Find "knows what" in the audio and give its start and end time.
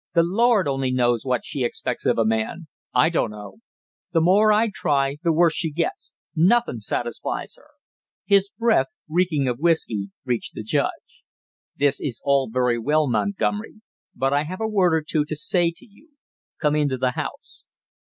0.89-1.45